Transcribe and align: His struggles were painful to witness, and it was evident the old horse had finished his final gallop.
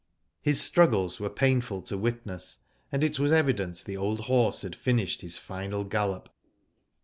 His 0.41 0.59
struggles 0.59 1.19
were 1.19 1.29
painful 1.29 1.83
to 1.83 1.95
witness, 1.95 2.57
and 2.91 3.03
it 3.03 3.19
was 3.19 3.31
evident 3.31 3.83
the 3.85 3.97
old 3.97 4.21
horse 4.21 4.63
had 4.63 4.75
finished 4.75 5.21
his 5.21 5.37
final 5.37 5.83
gallop. 5.83 6.27